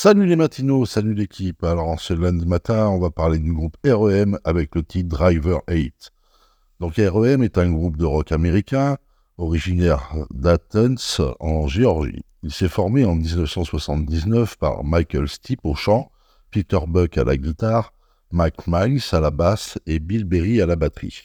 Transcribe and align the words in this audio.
Salut 0.00 0.26
les 0.26 0.36
matinaux, 0.36 0.86
salut 0.86 1.12
l'équipe. 1.12 1.64
Alors, 1.64 1.98
ce 1.98 2.14
lundi 2.14 2.46
matin, 2.46 2.86
on 2.86 3.00
va 3.00 3.10
parler 3.10 3.40
du 3.40 3.52
groupe 3.52 3.76
REM 3.84 4.38
avec 4.44 4.76
le 4.76 4.84
titre 4.84 5.08
Driver 5.08 5.60
8. 5.68 6.12
Donc, 6.78 6.94
REM 6.98 7.42
est 7.42 7.58
un 7.58 7.68
groupe 7.72 7.96
de 7.96 8.04
rock 8.04 8.30
américain 8.30 8.98
originaire 9.38 10.14
d'Athens 10.30 11.20
en 11.40 11.66
Géorgie. 11.66 12.22
Il 12.44 12.52
s'est 12.52 12.68
formé 12.68 13.04
en 13.04 13.16
1979 13.16 14.56
par 14.58 14.84
Michael 14.84 15.26
Stipe 15.26 15.64
au 15.64 15.74
chant, 15.74 16.12
Peter 16.52 16.78
Buck 16.86 17.18
à 17.18 17.24
la 17.24 17.36
guitare, 17.36 17.92
Mike 18.30 18.68
Miles 18.68 19.02
à 19.10 19.18
la 19.18 19.32
basse 19.32 19.80
et 19.88 19.98
Bill 19.98 20.22
Berry 20.22 20.62
à 20.62 20.66
la 20.66 20.76
batterie. 20.76 21.24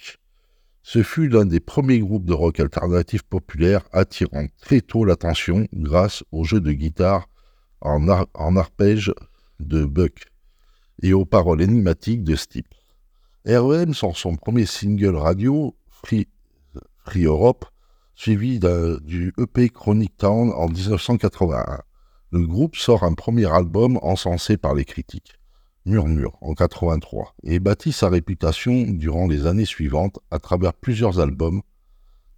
Ce 0.82 1.04
fut 1.04 1.30
l'un 1.30 1.46
des 1.46 1.60
premiers 1.60 2.00
groupes 2.00 2.26
de 2.26 2.34
rock 2.34 2.60
alternatif 2.60 3.22
populaire 3.22 3.84
attirant 3.92 4.48
très 4.60 4.82
tôt 4.82 5.06
l'attention 5.06 5.68
grâce 5.74 6.24
au 6.32 6.44
jeu 6.44 6.60
de 6.60 6.72
guitare 6.72 7.28
en, 7.84 8.56
arpège 8.56 9.14
de 9.60 9.86
Buck 9.86 10.32
et 11.02 11.14
aux 11.14 11.26
paroles 11.26 11.62
énigmatiques 11.62 12.24
de 12.24 12.36
Stipe. 12.36 12.74
REM 13.46 13.94
sort 13.94 14.18
son 14.18 14.36
premier 14.36 14.66
single 14.66 15.16
radio, 15.16 15.76
Free, 15.90 16.28
Free 17.06 17.26
Europe, 17.26 17.66
suivi 18.16 18.60
du 19.02 19.34
EP 19.38 19.70
Chronic 19.70 20.16
Town 20.18 20.52
en 20.56 20.70
1981. 20.70 21.82
Le 22.32 22.48
groupe 22.48 22.76
sort 22.78 23.04
un 23.04 23.14
premier 23.14 23.52
album 23.52 24.00
encensé 24.02 24.58
par 24.58 24.74
les 24.74 24.86
critiques, 24.86 25.38
Murmure, 25.86 26.38
en 26.42 26.54
83, 26.54 27.36
et 27.44 27.60
bâtit 27.60 27.92
sa 27.92 28.08
réputation 28.10 28.84
durant 28.88 29.28
les 29.28 29.46
années 29.46 29.66
suivantes 29.66 30.20
à 30.32 30.40
travers 30.40 30.74
plusieurs 30.74 31.20
albums, 31.20 31.62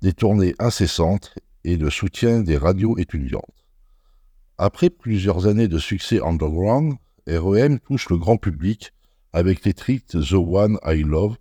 des 0.02 0.14
tournées 0.14 0.56
incessantes 0.60 1.36
et 1.64 1.78
le 1.78 1.90
soutien 1.90 2.42
des 2.42 2.58
radios 2.58 2.98
étudiantes. 2.98 3.65
Après 4.58 4.90
plusieurs 4.90 5.48
années 5.48 5.68
de 5.68 5.78
succès 5.78 6.22
underground, 6.24 6.94
REM 7.28 7.78
touche 7.80 8.10
le 8.10 8.18
grand 8.18 8.38
public 8.38 8.94
avec 9.34 9.66
les 9.66 9.74
titres 9.74 10.22
The 10.22 10.32
One 10.32 10.80
I 10.86 11.04
Love 11.04 11.36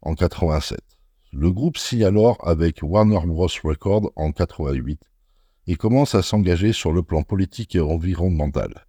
en 0.00 0.14
87. 0.14 0.78
Le 1.34 1.52
groupe 1.52 1.76
signe 1.76 2.04
alors 2.04 2.38
avec 2.48 2.78
Warner 2.82 3.20
Bros. 3.26 3.50
Records 3.62 4.10
en 4.16 4.32
88 4.32 4.98
et 5.66 5.76
commence 5.76 6.14
à 6.14 6.22
s'engager 6.22 6.72
sur 6.72 6.92
le 6.92 7.02
plan 7.02 7.22
politique 7.22 7.74
et 7.74 7.80
environnemental, 7.80 8.86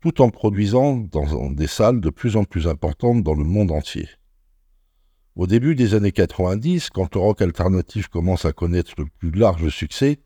tout 0.00 0.20
en 0.20 0.30
produisant 0.30 0.96
dans 0.96 1.50
des 1.50 1.66
salles 1.66 2.00
de 2.00 2.10
plus 2.10 2.36
en 2.36 2.44
plus 2.44 2.68
importantes 2.68 3.24
dans 3.24 3.34
le 3.34 3.42
monde 3.42 3.72
entier. 3.72 4.08
Au 5.34 5.48
début 5.48 5.74
des 5.74 5.94
années 5.94 6.12
90, 6.12 6.90
quand 6.90 7.12
le 7.16 7.20
rock 7.20 7.42
alternatif 7.42 8.06
commence 8.06 8.44
à 8.44 8.52
connaître 8.52 8.92
le 8.98 9.06
plus 9.18 9.32
large 9.32 9.68
succès, 9.68 10.20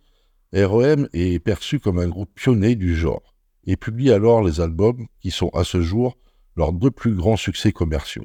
REM 0.54 1.08
est 1.12 1.38
perçu 1.40 1.78
comme 1.78 1.98
un 1.98 2.08
groupe 2.08 2.30
pionnier 2.34 2.74
du 2.74 2.96
genre 2.96 3.34
et 3.64 3.76
publie 3.76 4.10
alors 4.10 4.42
les 4.42 4.62
albums 4.62 5.06
qui 5.20 5.30
sont 5.30 5.50
à 5.50 5.62
ce 5.62 5.82
jour 5.82 6.16
leurs 6.56 6.72
deux 6.72 6.90
plus 6.90 7.14
grands 7.14 7.36
succès 7.36 7.70
commerciaux. 7.70 8.24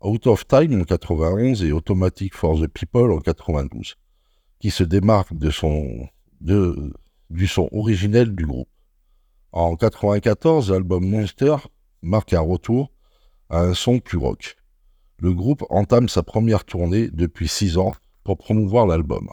Out 0.00 0.28
of 0.28 0.46
Time 0.46 0.80
en 0.80 0.84
91 0.84 1.64
et 1.64 1.72
Automatic 1.72 2.34
for 2.34 2.60
the 2.60 2.68
People 2.68 3.10
en 3.12 3.18
92, 3.18 3.96
qui 4.60 4.70
se 4.70 4.84
démarquent 4.84 5.34
de 5.34 5.50
son, 5.50 6.08
du 6.40 7.46
son 7.46 7.68
originel 7.72 8.34
du 8.34 8.46
groupe. 8.46 8.68
En 9.50 9.74
94, 9.74 10.70
l'album 10.70 11.04
Monster 11.04 11.56
marque 12.02 12.32
un 12.32 12.40
retour 12.40 12.92
à 13.48 13.60
un 13.62 13.74
son 13.74 13.98
plus 13.98 14.18
rock. 14.18 14.56
Le 15.18 15.32
groupe 15.34 15.64
entame 15.70 16.08
sa 16.08 16.22
première 16.22 16.64
tournée 16.64 17.08
depuis 17.10 17.48
six 17.48 17.78
ans 17.78 17.94
pour 18.24 18.38
promouvoir 18.38 18.86
l'album. 18.86 19.28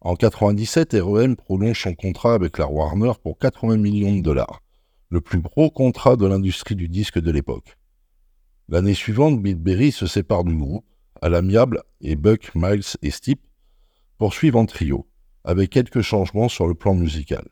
En 0.00 0.14
97, 0.14 0.96
REM 1.00 1.34
prolonge 1.34 1.82
son 1.82 1.94
contrat 1.94 2.34
avec 2.34 2.58
la 2.58 2.68
Warner 2.68 3.12
pour 3.20 3.36
80 3.36 3.78
millions 3.78 4.16
de 4.16 4.22
dollars, 4.22 4.62
le 5.10 5.20
plus 5.20 5.40
gros 5.40 5.70
contrat 5.70 6.14
de 6.14 6.24
l'industrie 6.24 6.76
du 6.76 6.88
disque 6.88 7.18
de 7.18 7.32
l'époque. 7.32 7.76
L'année 8.68 8.94
suivante, 8.94 9.42
Bill 9.42 9.56
Berry 9.56 9.90
se 9.90 10.06
sépare 10.06 10.44
du 10.44 10.54
groupe, 10.56 10.84
à 11.20 11.28
l'amiable, 11.28 11.82
et 12.00 12.14
Buck, 12.14 12.52
Miles 12.54 12.84
et 13.02 13.10
Stipe 13.10 13.44
poursuivent 14.18 14.54
en 14.54 14.66
trio, 14.66 15.08
avec 15.42 15.70
quelques 15.70 16.02
changements 16.02 16.48
sur 16.48 16.68
le 16.68 16.74
plan 16.74 16.94
musical. 16.94 17.48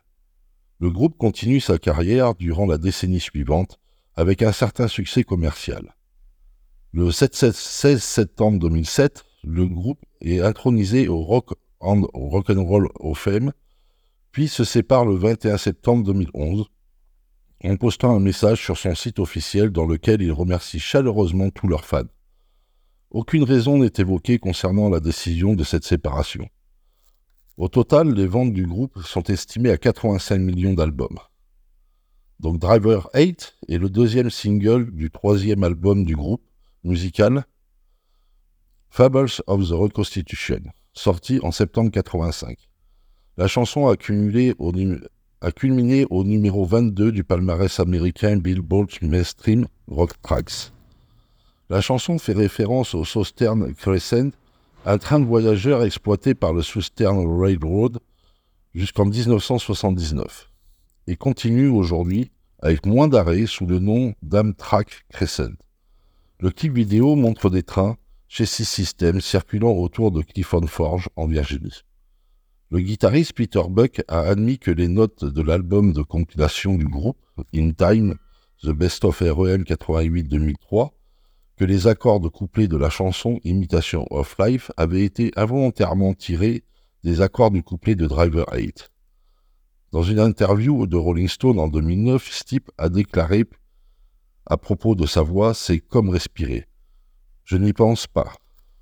Le 0.79 0.91
groupe 0.91 1.17
continue 1.17 1.59
sa 1.59 1.79
carrière 1.79 2.37
durant 2.37 2.67
la 2.67 2.79
décennie 2.79 3.19
suivante, 3.19 3.81
avec 4.15 4.43
un 4.43 4.53
certain 4.53 4.87
succès 4.87 5.25
commercial. 5.25 5.97
Le 6.93 7.11
16 7.11 7.99
septembre 7.99 8.61
2007, 8.61 9.25
le 9.43 9.67
groupe 9.67 10.05
est 10.21 10.41
intronisé 10.41 11.09
au 11.09 11.23
Rock 11.23 11.55
and 11.87 12.03
Rock'n'Roll 12.13 12.89
of 13.01 13.19
Fame, 13.19 13.53
puis 14.33 14.49
se 14.49 14.65
sépare 14.65 15.07
le 15.07 15.15
21 15.15 15.57
septembre 15.57 16.05
2011 16.05 16.67
en 17.65 17.77
postant 17.77 18.15
un 18.15 18.21
message 18.21 18.63
sur 18.63 18.77
son 18.77 18.95
site 18.95 19.19
officiel 19.19 19.71
dans 19.71 19.87
lequel 19.87 20.21
il 20.21 20.33
remercie 20.33 20.79
chaleureusement 20.79 21.51
tous 21.51 21.69
leurs 21.69 21.85
fans. 21.85 22.05
Aucune 23.11 23.45
raison 23.45 23.79
n'est 23.79 23.93
évoquée 23.97 24.39
concernant 24.39 24.91
la 24.91 25.01
décision 25.01 25.55
de 25.55 25.65
cette 25.65 25.85
séparation. 25.85 26.49
Au 27.57 27.69
total, 27.69 28.13
les 28.13 28.27
ventes 28.27 28.53
du 28.53 28.67
groupe 28.67 29.01
sont 29.03 29.23
estimées 29.23 29.71
à 29.71 29.79
85 29.79 30.39
millions 30.39 30.75
d'albums. 30.75 31.19
Donc 32.41 32.59
Driver 32.59 33.09
8 33.15 33.55
est 33.69 33.79
le 33.79 33.89
deuxième 33.89 34.29
single 34.29 34.91
du 34.95 35.11
troisième 35.11 35.65
album 35.65 36.05
du 36.05 36.15
groupe 36.15 36.45
musical 36.85 37.47
Fables 38.91 39.41
of 39.47 39.69
the 39.69 39.73
Reconstitution 39.73 40.61
sorti 40.97 41.39
en 41.43 41.53
septembre 41.53 41.91
85. 41.91 42.57
La 43.37 43.47
chanson 43.47 43.87
a, 43.87 43.97
culminé 43.97 44.55
au 44.59 46.25
numéro 46.25 46.65
22 46.65 47.13
du 47.13 47.23
palmarès 47.23 47.79
américain 47.79 48.39
Billboard 48.39 48.89
Mainstream 49.03 49.67
Rock 49.89 50.13
Tracks. 50.23 50.73
La 51.69 51.81
chanson 51.81 52.19
fait 52.19 52.33
référence 52.33 52.95
au 52.95 53.05
Southern 53.05 53.75
Crescent, 53.75 54.31
un 54.87 54.99
train 54.99 55.21
de 55.21 55.27
voyageurs 55.27 55.85
exploité 55.85 56.35
par 56.35 56.55
le 56.55 56.63
Southern 56.63 57.27
Railroad 57.41 57.99
jusqu'en 58.75 59.05
1979, 59.05 60.51
et 61.09 61.17
continue 61.17 61.69
aujourd'hui 61.69 62.31
avec 62.61 62.87
moins 62.87 63.09
d'arrêts 63.09 63.47
sous 63.47 63.67
le 63.67 63.81
nom 63.81 64.15
d'Amtrak 64.23 65.05
Crescent. 65.11 65.55
Le 66.41 66.51
clip 66.51 66.73
vidéo 66.75 67.17
montre 67.17 67.51
des 67.51 67.63
trains 67.63 67.97
chez 68.29 68.47
Six 68.47 68.65
Systems 68.65 69.21
circulant 69.21 69.73
autour 69.73 70.11
de 70.11 70.23
Clifton 70.23 70.67
Forge 70.67 71.09
en 71.17 71.27
Virginie. 71.27 71.83
Le 72.71 72.81
guitariste 72.81 73.33
Peter 73.33 73.63
Buck 73.69 74.03
a 74.09 74.21
admis 74.21 74.59
que 74.59 74.73
les 74.73 74.89
notes 74.89 75.25
de 75.25 75.43
l'album 75.43 75.93
de 75.93 76.03
compilation 76.03 76.75
du 76.75 76.87
groupe, 76.87 77.19
In 77.55 77.71
Time, 77.71 78.17
The 78.63 78.71
Best 78.71 79.05
of 79.05 79.21
REM 79.21 79.63
88-2003, 79.63 80.91
que 81.57 81.65
les 81.65 81.87
accords 81.87 82.21
de 82.21 82.29
couplet 82.29 82.67
de 82.67 82.77
la 82.77 82.91
chanson 82.91 83.39
Imitation 83.45 84.07
of 84.11 84.37
Life 84.39 84.71
avaient 84.77 85.05
été 85.05 85.31
involontairement 85.37 86.13
tirés 86.15 86.65
des 87.05 87.21
accords 87.21 87.53
du 87.53 87.63
couplet 87.63 87.95
de 87.95 88.07
Driver 88.07 88.47
8. 88.53 88.91
Dans 89.93 90.03
une 90.03 90.19
interview 90.19 90.87
de 90.87 90.97
Rolling 90.97 91.29
Stone 91.29 91.61
en 91.61 91.69
2009, 91.69 92.31
Stipe 92.33 92.71
a 92.77 92.89
déclaré 92.89 93.45
à 94.45 94.57
propos 94.57 94.95
de 94.95 95.07
sa 95.07 95.23
voix, 95.23 95.55
c'est 95.55 95.81
comme 95.81 96.09
respirer. 96.09 96.67
Je 97.47 97.57
n'y 97.57 97.73
pense 97.73 98.09
pas 98.09 98.33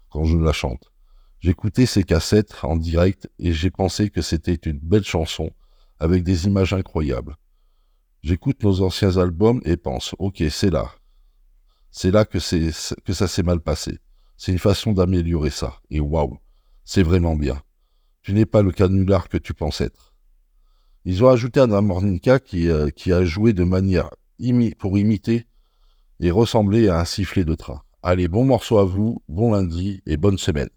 quand 0.09 0.25
je 0.25 0.39
la 0.39 0.55
chante. 0.55 0.91
J'écoutais 1.39 1.85
ces 1.85 2.03
cassettes 2.03 2.55
en 2.63 2.77
direct 2.77 3.29
et 3.39 3.53
j'ai 3.53 3.71
pensé 3.71 4.09
que 4.09 4.23
c'était 4.23 4.55
une 4.55 4.79
belle 4.79 5.05
chanson 5.05 5.51
avec 5.99 6.25
des 6.25 6.47
images 6.47 6.73
incroyables. 6.73 7.37
J'écoute 8.23 8.63
nos 8.63 8.81
anciens 8.81 9.19
albums 9.19 9.61
et 9.67 9.77
pense, 9.77 10.15
ok, 10.19 10.43
c'est 10.49 10.71
là. 10.71 10.91
C'est 11.91 12.11
là 12.11 12.25
que, 12.25 12.39
ça 12.39 13.29
s'est 13.29 13.43
mal 13.43 13.61
passé. 13.61 13.99
C'est 14.39 14.53
une 14.53 14.59
façon 14.59 14.93
d'améliorer 14.93 15.51
ça. 15.51 15.83
Et 15.91 16.01
waouh, 16.01 16.39
c'est 16.87 17.03
vraiment 17.03 17.37
bien. 17.37 17.63
Tu 18.23 18.33
n'es 18.33 18.47
pas 18.47 18.63
le 18.63 18.73
canular 18.73 19.29
que 19.29 19.37
tu 19.37 19.53
penses 19.53 19.83
être. 19.83 20.15
Ils 21.05 21.23
ont 21.23 21.29
ajouté 21.29 21.61
un 21.61 21.71
harmonica 21.71 22.41
qui, 22.41 22.71
euh, 22.71 22.89
qui 22.89 23.13
a 23.13 23.27
joué 23.27 23.53
de 23.53 23.65
manière 23.65 24.09
pour 24.79 24.97
imiter 24.97 25.47
et 26.21 26.31
ressembler 26.31 26.89
à 26.89 27.01
un 27.01 27.05
sifflet 27.05 27.45
de 27.45 27.55
train. 27.55 27.84
Allez, 28.07 28.29
bon 28.29 28.45
morceau 28.45 28.77
à 28.77 28.85
vous, 28.85 29.23
bon 29.31 29.53
lundi 29.53 30.03
et 30.05 30.19
bonne 30.19 30.37
semaine. 30.37 30.69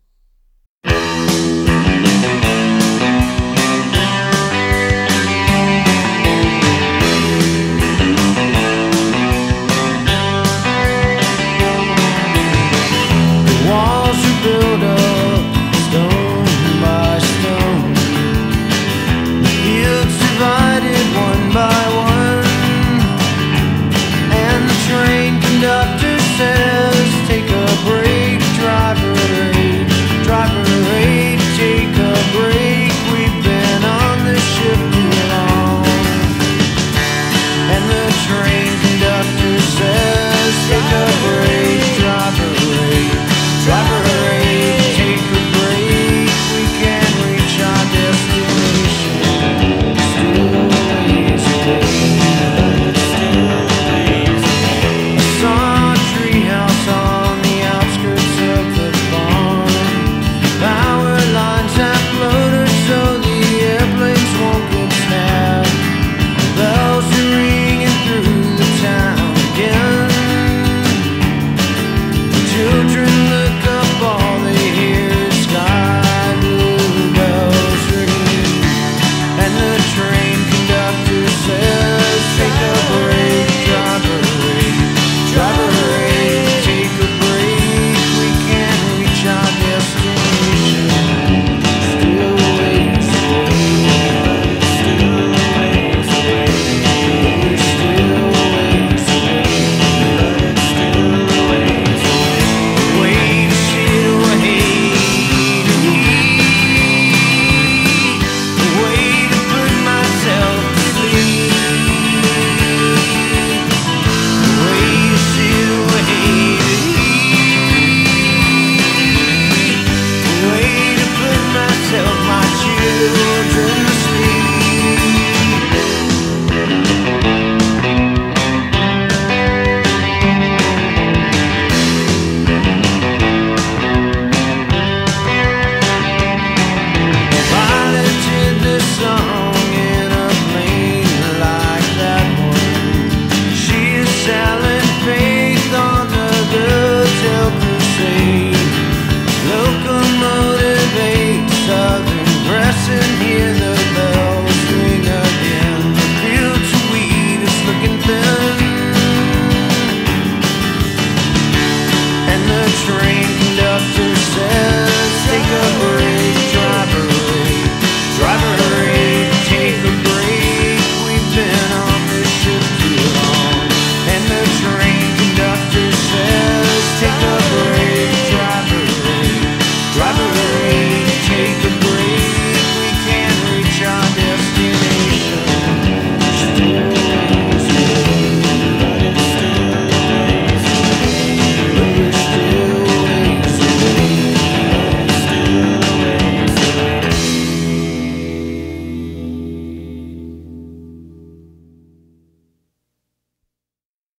a. 162.67 163.16